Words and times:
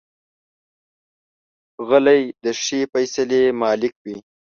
غلی، 1.87 2.21
د 2.43 2.45
ښې 2.63 2.79
فیصلې 2.91 3.41
مالک 3.61 3.93
وي. 4.03 4.17